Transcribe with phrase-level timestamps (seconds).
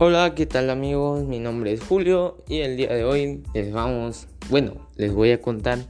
[0.00, 1.24] Hola, ¿qué tal amigos?
[1.24, 5.42] Mi nombre es Julio y el día de hoy les vamos, bueno, les voy a
[5.42, 5.80] contar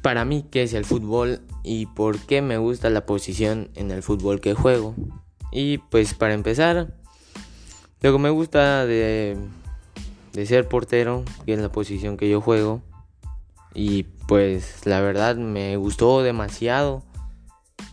[0.00, 4.02] para mí qué es el fútbol y por qué me gusta la posición en el
[4.02, 4.94] fútbol que juego.
[5.52, 6.94] Y pues para empezar,
[8.00, 9.36] lo que me gusta de,
[10.32, 12.80] de ser portero, que es la posición que yo juego,
[13.74, 17.02] y pues la verdad me gustó demasiado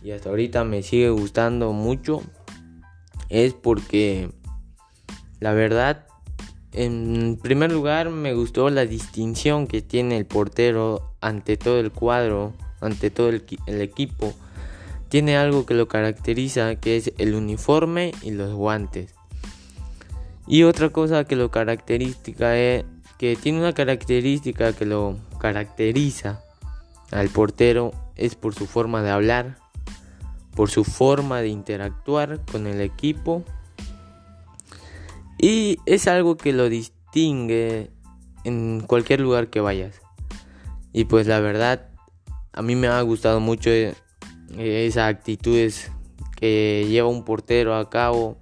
[0.02, 2.22] y hasta ahorita me sigue gustando mucho,
[3.28, 4.30] es porque
[5.46, 6.04] la verdad,
[6.72, 12.52] en primer lugar me gustó la distinción que tiene el portero ante todo el cuadro,
[12.80, 13.44] ante todo el,
[13.80, 14.34] equipo.
[15.08, 19.14] Tiene algo que lo caracteriza, que es el uniforme y los guantes.
[20.48, 22.84] Y otra cosa que lo característica es
[23.16, 26.42] que tiene una característica que lo caracteriza
[27.12, 29.58] al portero es por su forma de hablar,
[30.56, 33.44] por su forma de interactuar con el equipo
[35.38, 37.90] y es algo que lo distingue
[38.44, 40.00] en cualquier lugar que vayas.
[40.92, 41.88] Y pues la verdad,
[42.52, 43.94] a mí me ha gustado mucho eh,
[44.56, 45.92] esas actitudes
[46.36, 48.38] que lleva un portero a cabo.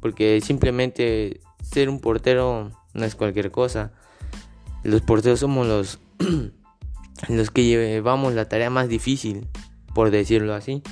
[0.00, 3.92] Porque simplemente ser un portero no es cualquier cosa.
[4.82, 6.00] Los porteros somos los,
[7.28, 9.48] los que llevamos la tarea más difícil,
[9.94, 10.82] por decirlo así.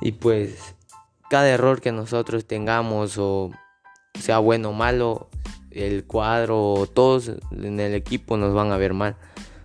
[0.00, 0.74] Y pues
[1.30, 3.50] cada error que nosotros tengamos o
[4.18, 5.28] sea bueno o malo,
[5.70, 9.16] el cuadro, todos en el equipo nos van a ver mal.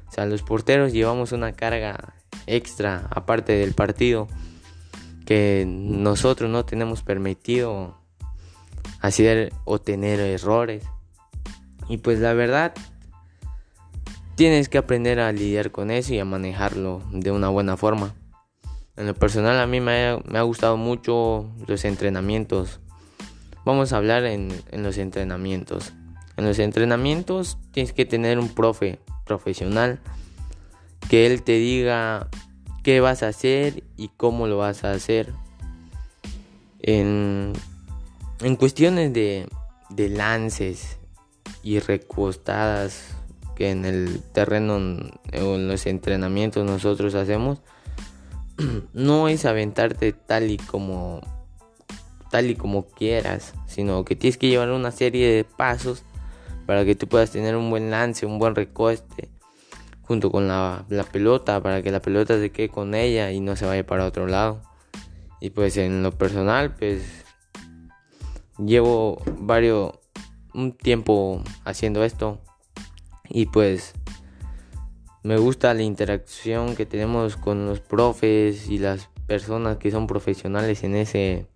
[0.08, 4.28] O sea, los porteros llevamos una carga extra aparte del partido
[5.26, 7.98] que nosotros no tenemos permitido
[9.02, 10.86] hacer o tener errores.
[11.90, 12.74] Y pues la verdad,
[14.36, 18.16] tienes que aprender a lidiar con eso y a manejarlo de una buena forma.
[18.96, 22.80] En lo personal a mí me me ha gustado mucho los entrenamientos
[23.68, 25.92] Vamos a hablar en, los entrenamientos.
[26.38, 30.00] En los entrenamientos tienes que tener un profe profesional
[31.10, 32.30] que él te diga
[32.82, 35.34] qué vas a hacer y cómo lo vas a hacer.
[36.80, 37.52] En,
[38.58, 39.50] cuestiones de,
[39.90, 40.98] de lances
[41.62, 43.18] y recostadas
[43.54, 47.60] que en el terreno o en los entrenamientos nosotros hacemos,
[48.94, 51.20] no es aventarte tal y como
[52.38, 56.04] tal y como quieras, sino que tienes que llevar una serie de pasos
[56.68, 59.30] para que tú puedas tener un buen lance, un buen recoste
[60.04, 63.66] junto con la, pelota para que la pelota se quede con ella y no se
[63.66, 64.62] vaya para otro lado.
[65.42, 67.02] Y pues en lo personal, pues
[68.64, 69.94] llevo varios
[70.54, 72.40] un tiempo haciendo esto
[73.30, 73.94] y pues
[75.24, 80.84] me gusta la interacción que tenemos con los profes y las personas que son profesionales
[80.84, 81.48] en ese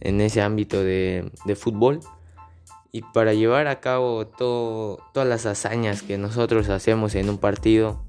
[0.00, 2.00] en ese ámbito de, fútbol
[2.92, 8.02] y para llevar a cabo todo, todas las hazañas que nosotros hacemos en un partido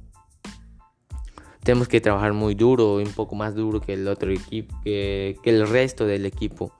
[1.63, 5.67] tenemos que trabajar muy duro un poco más duro que el otro equipo que el
[5.67, 6.71] resto del equipo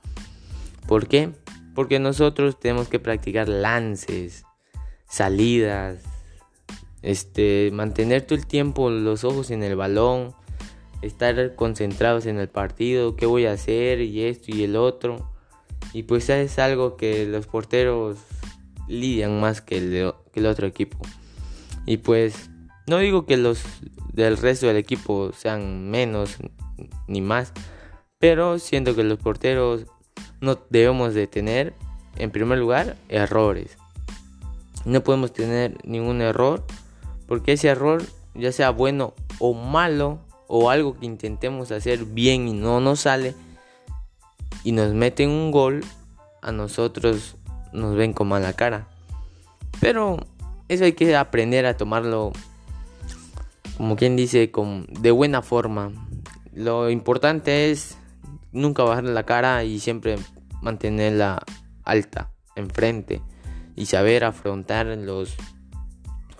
[0.88, 1.32] ¿por qué?
[1.76, 4.46] porque nosotros tenemos que practicar lances
[5.08, 6.04] salidas
[7.02, 10.34] este mantener todo el tiempo los ojos en el balón
[11.02, 15.32] estar concentrados en el partido, qué voy a hacer y esto y el otro.
[15.94, 18.18] Y pues es algo que los porteros
[18.88, 20.98] lidian más que el, que el otro equipo.
[21.86, 22.50] Y pues
[22.88, 23.64] no digo que los
[24.14, 26.38] del resto del equipo sean menos
[27.08, 27.54] ni más,
[28.20, 29.86] pero siento que los porteros
[30.42, 31.74] no debemos de tener,
[32.18, 33.78] en primer lugar, errores.
[34.86, 36.66] No podemos tener ningún error,
[37.28, 40.20] porque ese error, ya sea bueno o malo,
[40.52, 43.36] o algo que intentemos hacer bien y no nos sale
[44.64, 45.86] y nos meten un gol,
[46.42, 47.38] a nosotros
[47.72, 48.88] nos ven con mala cara.
[49.80, 50.18] Pero
[50.68, 52.34] eso hay que aprender a tomarlo,
[53.78, 55.92] como quien dice, con, de buena forma.
[56.52, 57.96] Lo importante es
[58.52, 60.18] nunca bajar la cara y siempre
[60.64, 61.44] mantenerla
[61.84, 63.22] alta, enfrente,
[63.76, 65.36] y saber afrontar los,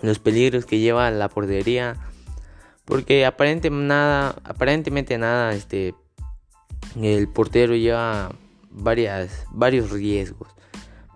[0.02, 1.96] los peligros que lleva la portería
[2.90, 5.94] porque aparentemente nada, aparentemente nada, este,
[7.00, 8.32] el portero lleva
[8.68, 10.48] varias, varios riesgos.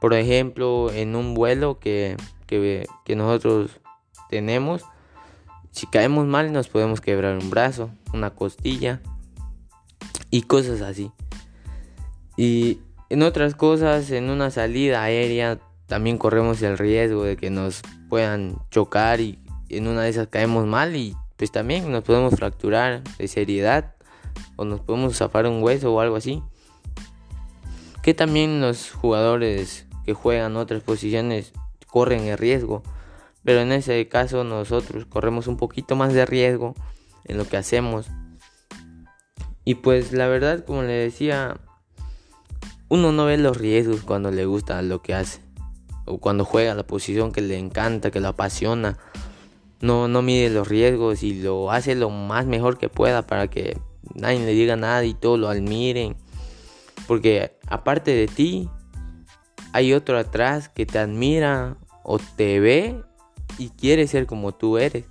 [0.01, 2.17] Por ejemplo, en un vuelo que,
[2.47, 3.81] que, que nosotros
[4.31, 4.85] tenemos,
[5.73, 9.01] si caemos mal nos podemos quebrar un brazo, una costilla
[10.31, 11.11] y cosas así.
[12.37, 12.79] Y
[13.11, 18.59] en otras cosas, en una salida aérea, también corremos el riesgo de que nos puedan
[18.71, 23.29] chocar y en una de esas caemos mal y pues también nos podemos fracturar de
[23.29, 23.97] seriedad
[24.57, 26.43] o nos podemos zafar un hueso o algo así.
[28.01, 31.53] que también los jugadores que juegan otras posiciones
[31.87, 32.83] corren el riesgo.
[33.43, 36.75] Pero en ese caso nosotros corremos un poquito más de riesgo
[37.27, 38.07] en lo que hacemos.
[39.67, 41.61] Y pues la verdad, como le decía,
[42.89, 45.43] uno no ve los riesgos cuando le gusta lo que hace.
[46.07, 48.97] O cuando juega la posición que le encanta, que lo apasiona.
[49.85, 53.77] No, no mide los riesgos y lo hace lo más mejor que pueda para que
[54.15, 56.17] nadie le diga nada y todos lo admiren.
[57.07, 58.71] Porque aparte de ti,
[59.75, 63.03] hay otro atrás que te admira o te ve
[63.59, 65.05] y quiere ser como tú eres.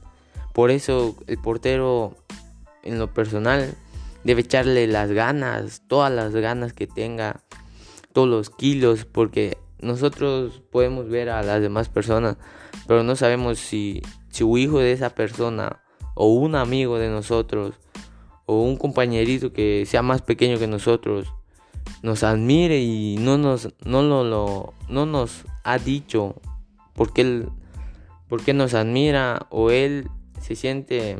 [0.53, 2.15] Por eso el portero
[2.81, 3.75] en lo personal
[4.23, 7.41] debe echarle las ganas, todas las ganas que tenga,
[8.11, 12.37] todos los kilos, porque nosotros podemos ver a las demás personas,
[12.87, 14.01] pero no sabemos si,
[14.33, 15.83] si un hijo de esa persona
[16.15, 17.75] o un amigo de nosotros
[18.47, 21.31] o un compañerito que sea más pequeño que nosotros
[22.01, 26.35] nos admire y no nos no lo, no nos ha dicho
[26.95, 27.49] porque él
[28.27, 30.09] porque nos admira o él
[30.41, 31.17] se siente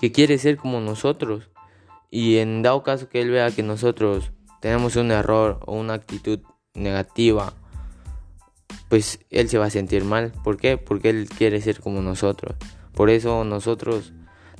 [0.00, 1.50] que quiere ser como nosotros.
[2.10, 6.40] Y en dado caso que él vea que nosotros tenemos un error o una actitud
[6.72, 7.52] negativa
[8.90, 10.32] pues él se va a sentir mal.
[10.44, 10.76] ¿por qué?
[10.76, 12.56] porque él quiere ser como nosotros.
[12.92, 14.12] Por eso nosotros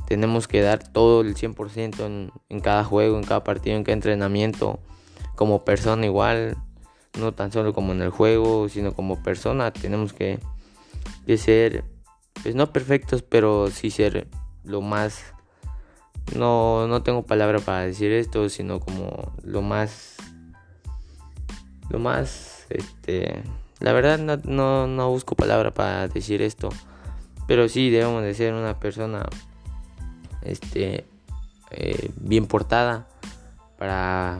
[0.07, 3.95] tenemos que dar todo el 100% en, en cada juego, en cada partido, en cada
[3.95, 4.79] entrenamiento,
[5.35, 6.57] como persona igual,
[7.19, 10.39] no tan solo como en el juego, sino como persona, tenemos que,
[11.27, 11.85] que ser,
[12.43, 14.29] pues no perfectos, pero sí ser
[14.65, 15.25] lo más,
[16.37, 20.17] no, no tengo palabra para decir esto, sino como lo más,
[21.89, 23.43] lo más, este,
[23.81, 26.69] la verdad no, no, busco palabra para decir esto,
[27.47, 29.27] pero sí debemos de ser una persona
[30.43, 31.07] este,
[31.71, 33.09] eh, bien portada
[33.79, 34.39] para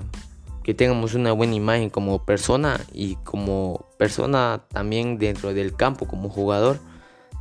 [0.63, 6.29] que tengamos una buena imagen como persona y como persona también dentro del campo como
[6.29, 6.79] jugador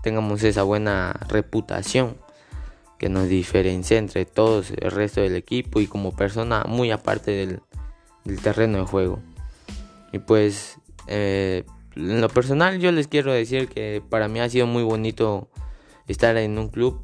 [0.01, 2.15] tengamos esa buena reputación
[2.97, 7.61] que nos diferencia entre todos el resto del equipo y como persona muy aparte del,
[8.41, 9.19] terreno de juego.
[10.11, 11.63] Y pues eh,
[11.99, 15.49] en lo personal yo les quiero decir que para mí ha sido muy bonito
[16.07, 17.01] estar en un club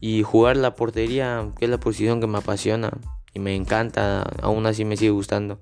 [0.00, 2.90] y jugar la portería, que es la posición que me apasiona
[3.34, 5.60] y me encanta, aún así me sigue gustando.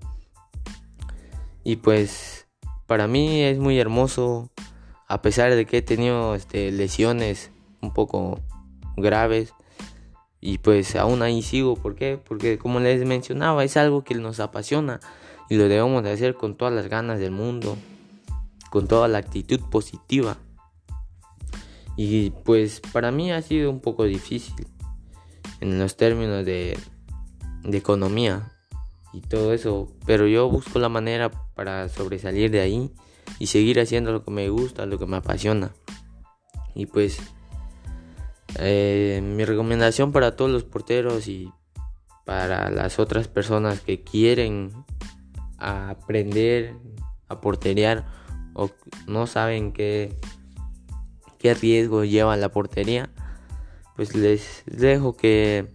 [1.64, 2.46] Y pues
[2.86, 4.50] para mí es muy hermoso,
[5.08, 7.50] a pesar de que he tenido este, lesiones
[7.80, 8.40] un poco
[8.96, 9.54] graves.
[10.40, 12.18] Y pues aún ahí sigo, ¿por qué?
[12.22, 15.00] Porque como les mencionaba, es algo que nos apasiona
[15.48, 17.76] y lo debemos de hacer con todas las ganas del mundo,
[18.72, 20.38] con toda la actitud positiva.
[21.94, 24.66] Y pues para mí ha sido un poco difícil
[25.60, 26.78] en los términos de,
[27.64, 28.50] economía
[29.12, 29.92] y todo eso.
[30.06, 32.90] Pero yo busco la manera para sobresalir de ahí
[33.38, 35.72] y seguir haciendo lo que me gusta, lo que me apasiona.
[36.74, 37.20] Y pues
[38.58, 41.52] eh, mi recomendación para todos los porteros y
[42.24, 44.72] para las otras personas que quieren
[45.58, 46.74] aprender
[47.28, 48.21] a porterear
[48.54, 48.70] o
[49.06, 50.16] no saben qué
[51.42, 53.10] qué riesgo lleva la portería,
[53.96, 55.66] pues les dejo que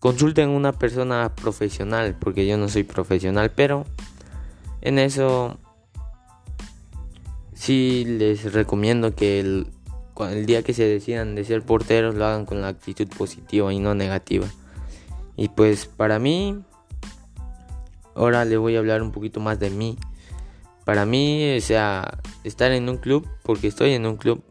[0.00, 3.84] consulten una persona profesional, porque yo no soy profesional, pero
[4.82, 5.58] en eso
[7.54, 9.68] sí les recomiendo que el,
[10.28, 13.78] el día que se decidan de ser porteros lo hagan con la actitud positiva y
[13.78, 14.48] no negativa.
[15.36, 16.64] Y pues para mí,
[18.16, 19.96] ahora le voy a hablar un poquito más de mí.
[20.84, 24.42] Para mí, o sea, estar en un club, porque estoy en un club,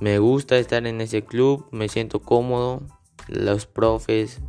[0.00, 2.82] me gusta estar en ese club, me siento cómodo,
[3.28, 4.40] los profes,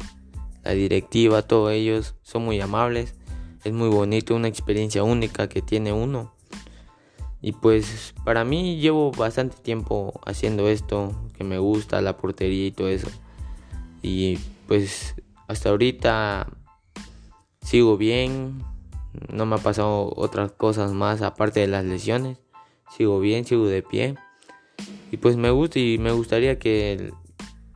[0.64, 3.16] la directiva, todos ellos son muy amables,
[3.64, 6.34] es muy bonito, una experiencia única que tiene uno.
[7.42, 12.72] Y pues para mí llevo bastante tiempo haciendo esto, que me gusta la portería y
[12.72, 13.08] todo eso.
[14.02, 15.16] Y pues
[15.48, 16.48] hasta ahorita
[17.62, 18.64] sigo bien,
[19.32, 22.40] no me ha pasado otras cosas más aparte de las lesiones.
[22.96, 24.16] Sigo bien, sigo de pie.
[25.12, 27.12] Y pues me gusta y me gustaría que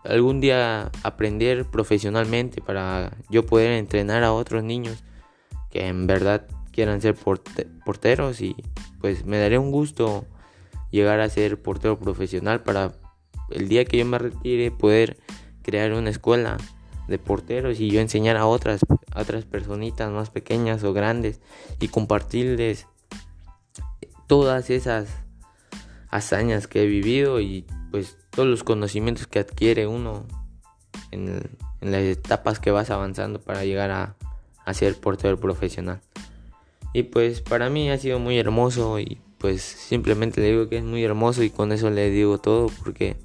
[0.03, 5.03] algún día aprender profesionalmente para yo poder entrenar a otros niños
[5.69, 7.15] que en verdad quieran ser
[7.85, 8.55] porteros y
[8.99, 10.25] pues me daría un gusto
[10.89, 12.93] llegar a ser portero profesional para
[13.49, 15.17] el día que yo me retire poder
[15.61, 16.57] crear una escuela
[17.11, 18.81] de porteros y yo enseñar a otras
[19.13, 21.41] a otras personitas más pequeñas o grandes
[21.79, 22.87] y compartirles
[24.27, 25.09] todas esas
[26.09, 30.25] hazañas que he vivido y pues todos los conocimientos que adquiere uno
[31.11, 31.41] en,
[31.81, 34.15] las etapas que vas avanzando para llegar a,
[34.65, 35.99] a ser portero profesional.
[36.93, 40.83] Y pues para mí ha sido muy hermoso y pues simplemente le digo que es
[40.83, 43.17] muy hermoso y con eso le digo todo porque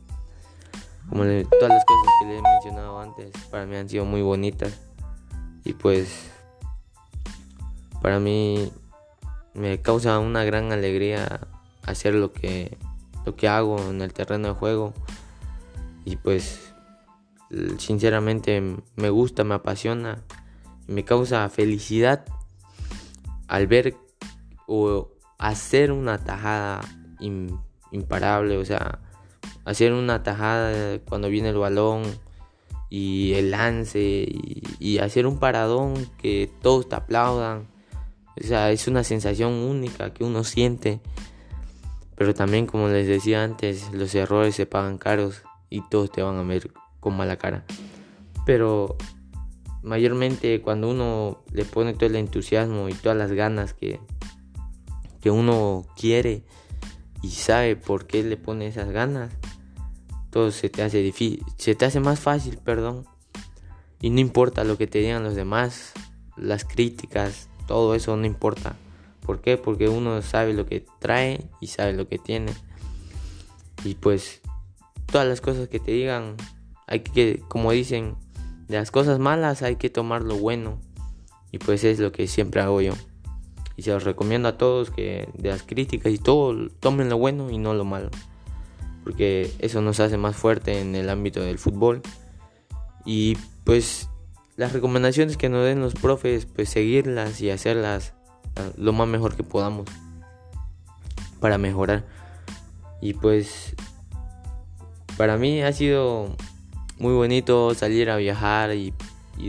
[1.09, 4.81] como todas las cosas que le he mencionado antes para mí han sido muy bonitas.
[5.65, 6.31] Y pues
[8.01, 8.71] para mí
[9.55, 11.41] me causa una gran alegría
[11.85, 12.77] hacer lo que
[13.25, 14.95] lo que hago en el terreno de juego.
[16.05, 16.73] Y pues
[17.79, 18.63] sinceramente
[18.95, 20.23] me gusta, me apasiona,
[20.87, 22.25] me causa felicidad
[23.49, 23.97] al ver
[24.67, 26.81] o hacer una tajada
[27.91, 29.01] imparable, o sea,
[29.67, 32.05] hacer una tajada cuando viene el balón
[32.89, 33.99] y el lance
[34.79, 37.67] y, hacer un paradón que todos te aplaudan.
[38.41, 41.01] O sea, es una sensación única que uno siente.
[42.15, 46.37] Pero también, como les decía antes, los errores se pagan caros y todos te van
[46.37, 46.71] a ver
[47.01, 47.65] con mala cara.
[48.47, 48.97] Pero
[49.83, 54.01] mayormente cuando uno le pone todo el entusiasmo y todas las ganas que,
[55.21, 56.45] que uno quiere
[57.21, 59.33] y sabe por qué le pone esas ganas,
[60.37, 63.07] todo se te hace difícil, se te hace más fácil, perdón.
[64.03, 65.95] Y no importa lo que te digan los demás,
[66.37, 68.77] las críticas, todo eso no importa.
[69.25, 69.57] ¿Por qué?
[69.57, 72.53] Porque uno sabe lo que trae y sabe lo que tiene.
[73.83, 74.43] Y pues
[75.11, 76.37] todas las cosas que te digan,
[76.87, 78.15] hay que, como dicen,
[78.69, 80.79] de las cosas malas hay que tomar lo bueno.
[81.51, 82.93] Y pues es lo que siempre hago yo.
[83.75, 87.51] Y se los recomiendo a todos que de las críticas y todo, tomen lo bueno
[87.51, 88.11] y no lo malo.
[89.07, 92.03] Porque eso nos hace más fuerte en el ámbito del fútbol.
[93.05, 94.09] Y pues
[94.57, 98.15] las recomendaciones que nos den los profes, pues seguirlas y hacerlas
[98.57, 99.87] ah, lo más mejor que podamos
[101.39, 102.05] para mejorar.
[103.01, 103.77] Y pues
[105.17, 106.35] para mí ha sido
[106.99, 108.93] muy bonito salir a viajar y,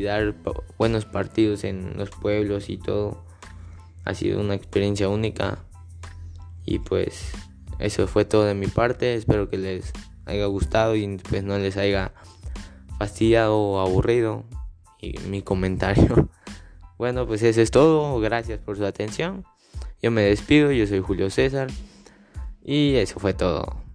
[0.04, 0.36] dar
[0.78, 3.26] buenos partidos en los pueblos y todo.
[4.06, 5.64] Ha sido una experiencia única.
[6.64, 7.32] Y pues
[7.80, 9.16] eso fue todo de mi parte.
[9.16, 9.92] Espero que les
[10.26, 12.14] haya gustado y pues no les haya
[12.98, 14.46] fastidiado o aburrido
[15.28, 16.30] mi comentario.
[16.98, 18.20] Bueno, pues eso es todo.
[18.20, 19.46] Gracias por su atención.
[20.02, 20.72] Yo me despido.
[20.72, 21.68] Yo soy Julio César.
[22.64, 23.87] Y eso fue todo.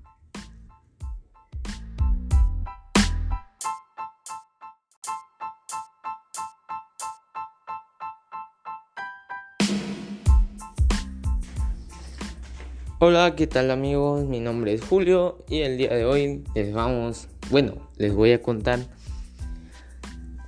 [13.04, 14.26] Hola, ¿qué tal amigos?
[14.26, 18.40] Mi nombre es Julio y el día de hoy les vamos, bueno, les voy a
[18.40, 18.78] contar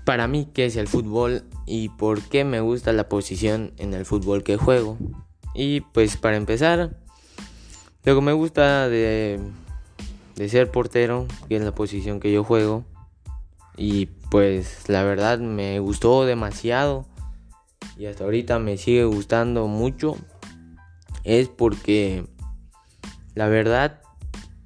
[0.04, 4.06] para mí qué es el fútbol y por qué me gusta la posición en el
[4.06, 4.96] fútbol que juego.
[5.52, 6.96] Y pues para empezar,
[8.04, 9.40] lo que me gusta de,
[10.36, 12.84] de ser portero, que es la posición que yo juego,
[13.76, 17.04] y pues la verdad me gustó demasiado
[17.98, 20.16] y hasta ahorita me sigue gustando mucho,
[21.24, 22.32] es porque
[23.34, 24.00] la verdad,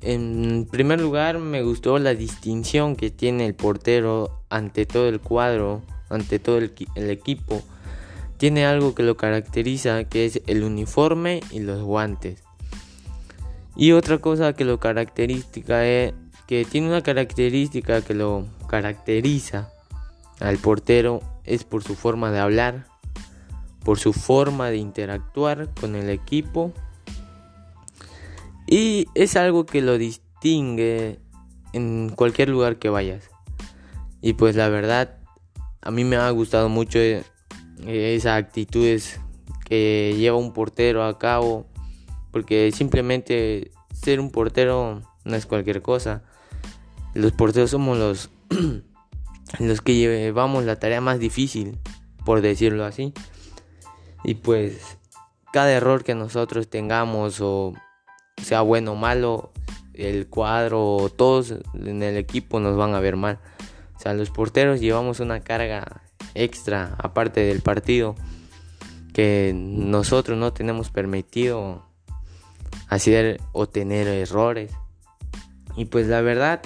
[0.00, 5.82] en primer lugar me gustó la distinción que tiene el portero ante todo el cuadro,
[6.08, 6.72] ante todo el,
[7.10, 7.62] equipo.
[8.36, 12.44] Tiene algo que lo caracteriza, que es el uniforme y los guantes.
[13.74, 16.12] Y otra cosa que lo característica es
[16.46, 19.72] que tiene una característica que lo caracteriza
[20.40, 22.86] al portero es por su forma de hablar,
[23.84, 26.72] por su forma de interactuar con el equipo
[28.70, 31.20] y es algo que lo distingue
[31.72, 33.30] en cualquier lugar que vayas.
[34.20, 35.16] Y pues la verdad,
[35.80, 37.24] a mí me ha gustado mucho eh,
[37.86, 39.20] esas actitudes
[39.64, 41.66] que lleva un portero a cabo.
[42.30, 46.22] Porque simplemente ser un portero no es cualquier cosa.
[47.14, 48.30] Los porteros somos los,
[49.58, 51.78] los que llevamos la tarea más difícil,
[52.26, 53.14] por decirlo así.
[54.24, 54.98] Y pues
[55.54, 57.72] cada error que nosotros tengamos o
[58.42, 59.52] sea bueno o malo,
[59.94, 63.40] el cuadro, todos en el equipo nos van a ver mal.
[63.96, 66.02] O sea, los porteros llevamos una carga
[66.34, 68.14] extra aparte del partido
[69.12, 71.84] que nosotros no tenemos permitido
[72.88, 74.72] hacer o tener errores.
[75.76, 76.62] Y pues la verdad,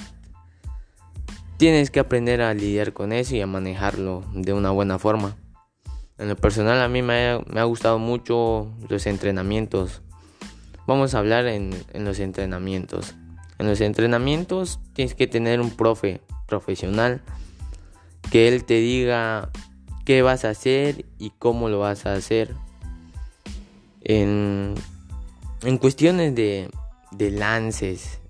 [1.56, 5.36] tienes que aprender a lidiar con eso y a manejarlo de una buena forma.
[6.18, 10.01] En lo personal a mí me ha, me ha gustado mucho los entrenamientos
[10.92, 13.14] Vamos a hablar en, los entrenamientos.
[13.58, 17.22] En los entrenamientos tienes que tener un profe profesional
[18.30, 19.48] que él te diga
[20.04, 22.54] qué vas a hacer y cómo lo vas a hacer.
[24.02, 24.74] En,
[25.62, 26.68] en cuestiones de,
[27.10, 28.20] de lances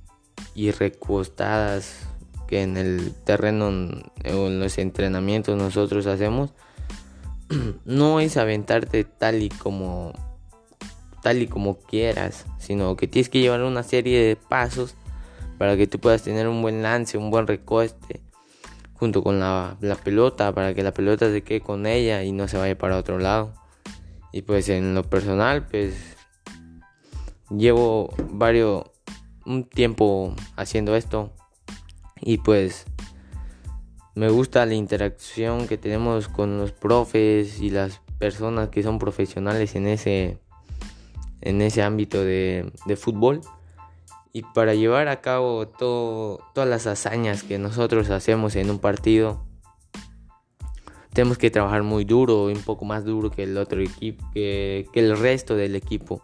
[0.54, 2.06] y recostadas
[2.46, 6.50] que en el terreno o en los entrenamientos nosotros hacemos,
[7.84, 10.12] no es aventarte tal y como
[11.22, 14.94] tal y como quieras, sino que tienes que llevar una serie de pasos
[15.56, 18.20] para que tú puedas tener un buen lance, un buen recoste
[18.94, 22.48] junto con la, la pelota para que la pelota se quede con ella y no
[22.48, 23.52] se vaya para otro lado.
[24.32, 25.94] Y pues en lo personal, pues
[27.50, 28.84] llevo varios
[29.44, 31.32] un tiempo haciendo esto
[32.20, 32.86] y pues
[34.14, 39.74] me gusta la interacción que tenemos con los profes y las personas que son profesionales
[39.74, 40.38] en ese
[41.42, 43.40] en ese ámbito de, de fútbol
[44.32, 49.44] y para llevar a cabo todo, todas las hazañas que nosotros hacemos en un partido
[51.12, 55.18] tenemos que trabajar muy duro un poco más duro que el otro equipo que, el
[55.18, 56.22] resto del equipo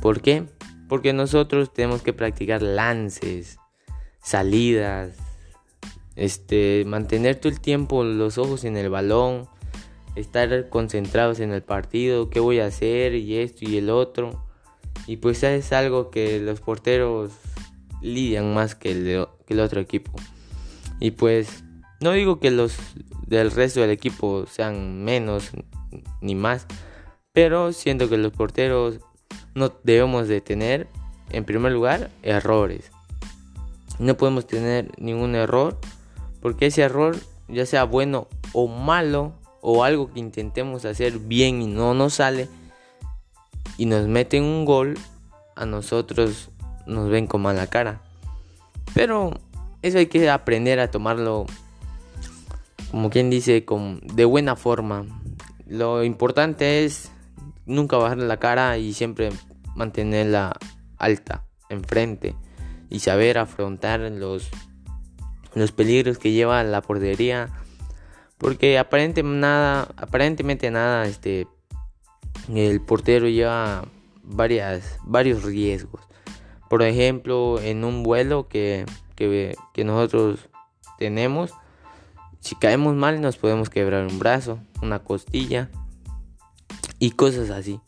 [0.00, 0.44] ¿por qué?
[0.88, 3.58] porque nosotros tenemos que practicar lances
[4.22, 5.16] salidas
[6.16, 9.48] este mantener todo el tiempo los ojos en el balón
[10.16, 14.44] estar concentrados en el partido, qué voy a hacer y esto y el otro.
[15.06, 17.32] Y pues es algo que los porteros
[18.00, 20.12] lidian más que el, otro equipo.
[20.98, 21.64] Y pues
[22.00, 22.76] no digo que los
[23.26, 25.50] del resto del equipo sean menos
[26.20, 26.66] ni más,
[27.32, 29.00] pero siento que los porteros
[29.54, 30.88] no debemos de tener,
[31.30, 32.90] en primer lugar, errores.
[33.98, 35.78] No podemos tener ningún error,
[36.40, 37.16] porque ese error,
[37.48, 39.32] ya sea bueno o malo,
[39.68, 42.48] o algo que intentemos hacer bien y no nos sale
[43.76, 44.96] y nos meten un gol,
[45.56, 46.50] a nosotros
[46.86, 48.00] nos ven con mala cara.
[48.94, 49.32] Pero
[49.82, 51.46] eso hay que aprender a tomarlo,
[52.92, 55.04] como quien dice, con, de buena forma.
[55.66, 57.10] Lo importante es
[57.64, 59.30] nunca bajar la cara y siempre
[59.74, 60.56] mantenerla
[60.96, 62.36] alta, enfrente,
[62.88, 64.48] y saber afrontar los,
[65.54, 67.50] los peligros que lleva la portería
[68.38, 71.46] porque aparentemente nada, aparentemente nada, este,
[72.54, 73.84] el portero lleva
[74.22, 76.02] varias, varios riesgos.
[76.68, 78.84] Por ejemplo, en un vuelo que,
[79.14, 80.48] que, que nosotros
[80.98, 81.52] tenemos,
[82.40, 85.70] si caemos mal nos podemos quebrar un brazo, una costilla
[86.98, 87.80] y cosas así.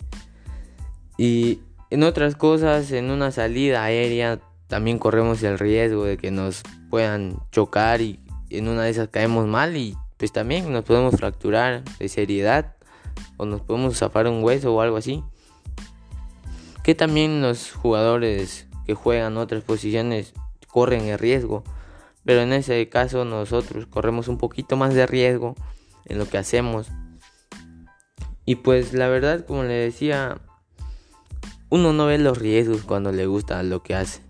[1.16, 6.62] Y en otras cosas, en una salida aérea, también corremos el riesgo de que nos
[6.90, 8.20] puedan chocar y
[8.50, 12.74] en una de esas caemos mal y pues también nos podemos fracturar de seriedad
[13.36, 15.22] o nos podemos zafar un hueso o algo así.
[16.82, 20.34] Que también los jugadores que juegan otras posiciones
[20.66, 21.62] corren el riesgo,
[22.24, 25.54] pero en ese caso nosotros corremos un poquito más de riesgo
[26.06, 26.88] en lo que hacemos.
[28.44, 30.40] Y pues la verdad, como le decía,
[31.70, 34.22] uno no ve los riesgos cuando le gusta lo que hace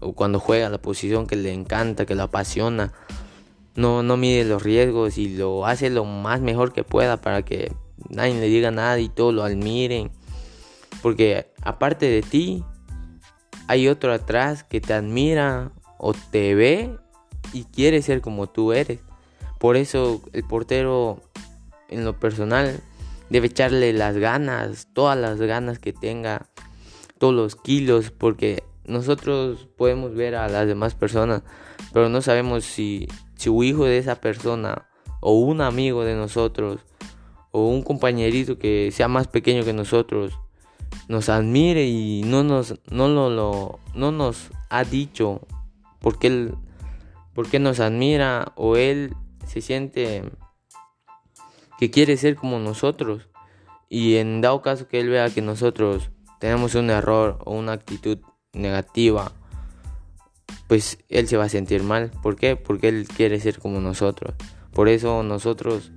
[0.00, 2.92] o cuando juega la posición que le encanta, que lo apasiona
[3.74, 7.72] no, no mide los riesgos y lo hace lo más mejor que pueda para que
[8.10, 10.10] nadie le diga nada y todos lo admiren.
[11.02, 12.64] Porque aparte de ti,
[13.68, 16.96] hay otro atrás que te admira o te ve
[17.52, 19.00] y quiere ser como tú eres.
[19.58, 21.20] Por eso el portero
[21.88, 22.80] en lo personal
[23.30, 26.48] debe echarle las ganas, todas las ganas que tenga,
[27.18, 31.42] todos los kilos, porque nosotros podemos ver a las demás personas,
[31.92, 33.08] pero no sabemos si
[33.42, 34.88] su hijo de esa persona
[35.20, 36.80] o un amigo de nosotros
[37.50, 40.38] o un compañerito que sea más pequeño que nosotros
[41.08, 45.40] nos admire y no nos no lo, no nos ha dicho
[46.00, 46.54] porque él
[47.34, 49.14] porque nos admira o él
[49.46, 50.22] se siente
[51.78, 53.28] que quiere ser como nosotros.
[53.88, 58.18] Y en dado caso que él vea que nosotros tenemos un error o una actitud
[58.52, 59.32] negativa
[60.72, 62.10] pues él se va a sentir mal.
[62.22, 62.56] ¿Por qué?
[62.56, 64.34] Porque él quiere ser como nosotros.
[64.72, 65.92] Por eso nosotros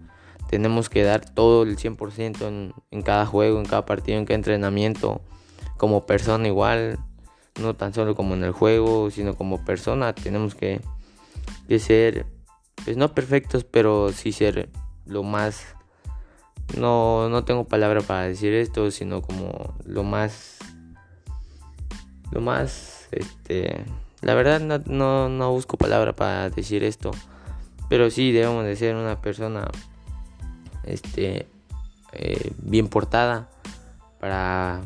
[0.50, 4.36] tenemos que dar todo el 100% en, en cada juego, en cada partido, en cada
[4.36, 5.22] entrenamiento,
[5.78, 7.00] como persona igual,
[7.62, 10.14] no tan solo como en el juego, sino como persona.
[10.14, 10.82] Tenemos que,
[11.70, 12.26] que ser,
[12.84, 14.68] pues no perfectos, pero sí ser
[15.06, 15.68] lo más...
[16.78, 20.58] No, no tengo palabra para decir esto, sino como lo más...
[22.32, 23.86] Lo más, este
[24.26, 27.12] la verdad no, no, busco palabra para decir esto.
[27.90, 29.70] Pero sí debemos de ser una persona
[30.84, 31.48] este,
[32.12, 33.52] eh, bien portada
[34.20, 34.82] para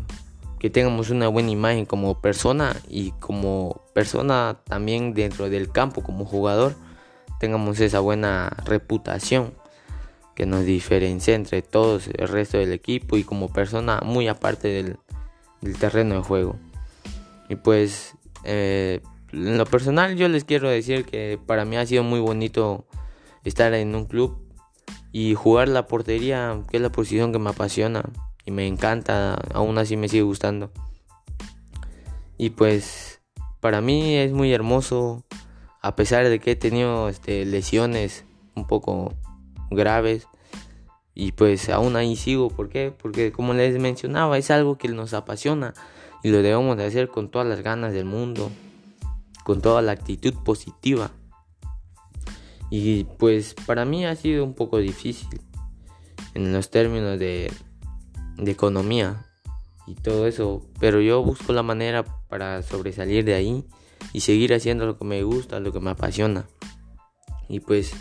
[0.59, 6.25] que tengamos una buena imagen como persona y como persona también dentro del campo como
[6.25, 6.75] jugador
[7.39, 9.53] tengamos esa buena reputación
[10.35, 14.97] que nos diferencia entre todos el resto del equipo y como persona muy aparte del,
[15.77, 16.57] terreno de juego
[17.47, 18.99] y pues eh,
[19.31, 22.85] en lo personal yo les quiero decir que para mí ha sido muy bonito
[23.43, 24.37] estar en un club
[25.11, 28.03] y jugar la portería, que es la posición que me apasiona
[28.45, 30.71] y me encanta, aún así me sigue gustando.
[32.37, 33.21] Y pues
[33.59, 35.23] para mí es muy hermoso,
[35.81, 39.13] a pesar de que he tenido este, lesiones un poco
[39.69, 40.27] graves.
[41.13, 42.93] Y pues aún ahí sigo, ¿por qué?
[42.97, 45.73] Porque como les mencionaba, es algo que nos apasiona
[46.23, 48.49] y lo debemos de hacer con todas las ganas del mundo,
[49.49, 51.09] con toda la actitud positiva.
[52.69, 55.41] Y pues para mí ha sido un poco difícil
[56.35, 57.51] en los términos de,
[58.37, 59.25] de economía
[59.87, 63.65] y todo eso, pero yo busco la manera para sobresalir de ahí
[64.13, 66.45] y seguir haciendo lo que me gusta, lo que me apasiona.
[67.47, 67.91] Y pues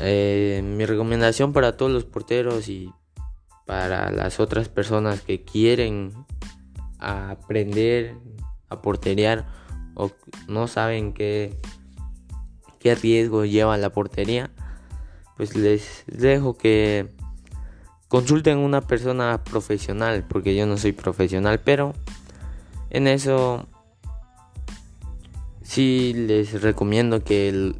[0.00, 2.90] eh, mi recomendación para todos los porteros y
[3.66, 6.14] para las otras personas que quieren
[7.00, 8.16] aprender
[8.70, 9.65] a porterear
[9.96, 10.12] o
[10.46, 11.58] no saben qué,
[12.78, 14.50] qué riesgo lleva la portería,
[15.36, 17.08] pues les dejo que
[18.08, 21.92] consulten una persona profesional, porque yo no soy profesional, pero
[22.90, 23.66] en eso
[25.62, 27.76] sí les recomiendo que el,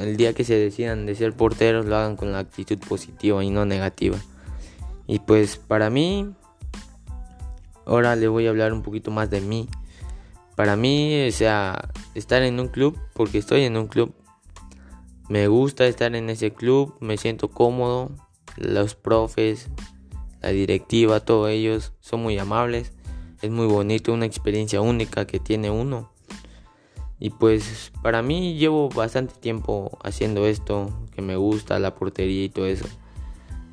[0.00, 3.50] el día que se decidan de ser porteros lo hagan con la actitud positiva y
[3.50, 4.16] no negativa.
[5.06, 6.34] Y pues para mí,
[7.86, 9.68] ahora le voy a hablar un poquito más de mí.
[10.58, 14.12] Para mí, o sea, estar en un club, porque estoy en un club,
[15.28, 18.10] me gusta estar en ese club, me siento cómodo,
[18.56, 19.70] los profes,
[20.40, 22.90] la directiva, todos ellos son muy amables,
[23.40, 26.10] es muy bonito, una experiencia única que tiene uno.
[27.20, 32.48] Y pues para mí llevo bastante tiempo haciendo esto, que me gusta la portería y
[32.48, 32.88] todo eso.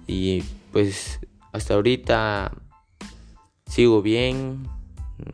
[0.05, 1.19] Y pues
[1.51, 2.51] hasta ahorita
[3.65, 4.67] sigo bien,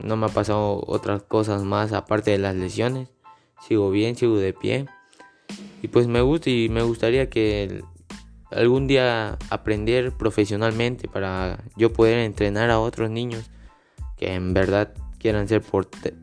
[0.04, 3.10] no me ha pasado otras cosas más aparte de las lesiones.
[3.68, 4.86] Sigo bien, sigo de pie.
[5.82, 7.84] Y pues me gusta y me gustaría que
[8.52, 13.50] algún día aprender profesionalmente para yo poder entrenar a otros niños
[14.18, 15.64] que en verdad quieran ser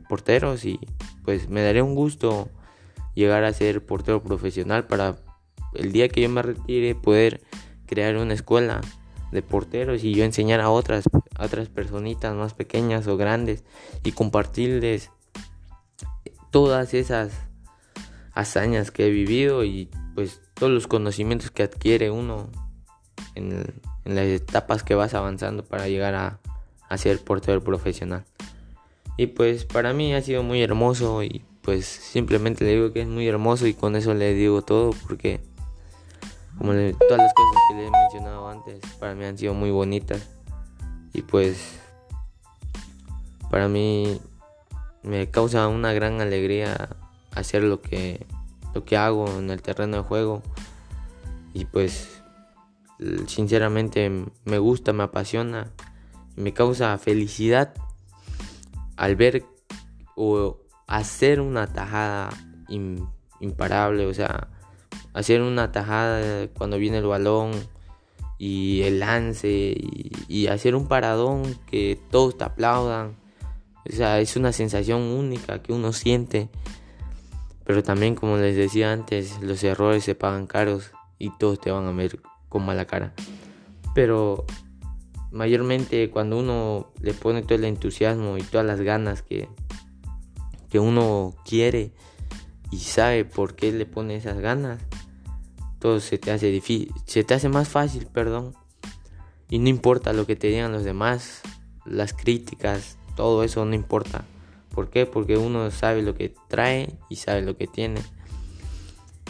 [0.08, 0.78] porteros y
[1.24, 2.48] pues me daría un gusto
[3.14, 5.16] llegar a ser portero profesional para
[5.74, 7.40] el día que yo me retire poder
[7.86, 8.80] crear una escuela
[9.32, 11.04] de porteros y yo enseñar a otras
[11.38, 13.64] otras personitas más pequeñas o grandes
[14.02, 15.10] y compartirles
[16.50, 17.32] todas esas
[18.32, 22.50] hazañas que he vivido y pues todos los conocimientos que adquiere uno
[23.34, 23.64] en,
[24.04, 26.40] las etapas que vas avanzando para llegar a,
[26.88, 28.24] a ser portero profesional.
[29.16, 33.08] Y pues para mí ha sido muy hermoso y pues simplemente le digo que es
[33.08, 35.40] muy hermoso y con eso le digo todo porque
[36.58, 40.28] como todas las cosas que le he mencionado antes para mí han sido muy bonitas.
[41.12, 41.78] Y pues
[43.50, 44.20] para mí
[45.02, 46.96] me causa una gran alegría
[47.32, 48.26] hacer lo que
[48.74, 50.42] lo que hago en el terreno de juego.
[51.54, 52.22] Y pues
[53.26, 54.10] sinceramente
[54.44, 55.70] me gusta, me apasiona,
[56.36, 57.74] me causa felicidad
[58.96, 59.44] al ver
[60.16, 62.30] o hacer una tajada
[63.40, 64.48] imparable, o sea,
[65.12, 67.52] hacer una tajada cuando viene el balón
[68.38, 69.74] y el lance
[70.28, 73.16] y, hacer un paradón que todos te aplaudan.
[73.90, 76.48] O sea, es una sensación única que uno siente.
[77.64, 81.86] Pero también, como les decía antes, los errores se pagan caros y todos te van
[81.86, 83.12] a ver con mala cara.
[83.94, 84.46] Pero
[85.30, 89.48] mayormente cuando uno le pone todo el entusiasmo y todas las ganas que,
[90.70, 91.92] que uno quiere
[92.70, 94.80] y sabe por qué le pone esas ganas,
[95.78, 98.54] todo se te hace difícil, se te hace más fácil, perdón.
[99.48, 101.40] Y no importa lo que te digan los demás,
[101.86, 104.24] las críticas, todo eso no importa.
[104.74, 105.06] ¿Por qué?
[105.06, 108.00] Porque uno sabe lo que trae y sabe lo que tiene.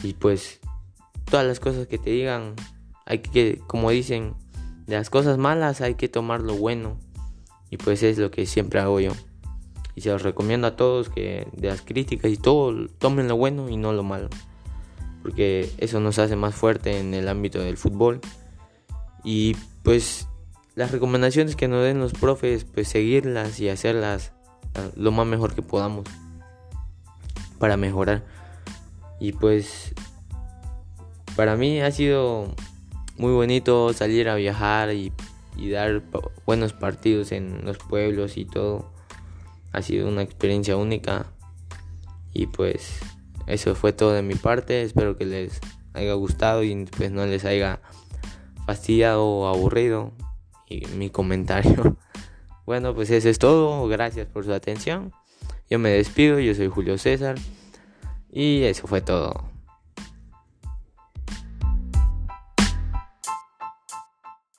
[0.03, 0.61] Y pues
[1.31, 2.55] todas las cosas que te digan,
[3.07, 4.35] hay que, como dicen,
[4.87, 6.99] de las cosas malas hay que tomar lo bueno.
[7.71, 9.13] Y pues es lo que siempre hago yo.
[9.95, 13.69] Y se los recomiendo a todos que de las críticas y todo, tomen lo bueno
[13.69, 14.29] y no lo malo.
[15.29, 18.23] Porque eso nos hace más fuerte en el ámbito del fútbol.
[19.25, 20.27] Y pues
[20.75, 24.33] las recomendaciones que nos den los profes, pues seguirlas y hacerlas
[24.75, 26.07] ah, lo más mejor que podamos
[27.59, 28.25] para mejorar.
[29.21, 29.93] Y pues
[31.37, 32.55] para mí ha sido
[33.19, 35.13] muy bonito salir a viajar y,
[35.71, 36.05] dar
[36.47, 38.91] buenos partidos en los pueblos y todo.
[39.73, 41.27] Ha sido una experiencia única.
[42.33, 43.01] Y pues
[43.49, 44.83] eso fue todo de mi parte.
[44.83, 45.61] Espero que les
[45.95, 47.81] haya gustado y pues no les haya
[48.67, 50.13] fastidiado o aburrido
[50.69, 51.97] y mi comentario.
[52.67, 53.89] Bueno, pues eso es todo.
[53.89, 55.11] Gracias por su atención.
[55.71, 56.39] Yo me despido.
[56.39, 57.37] Yo soy Julio César.
[58.31, 59.48] Y eso fue todo.